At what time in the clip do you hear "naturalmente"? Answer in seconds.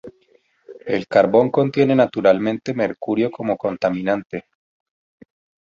1.93-2.73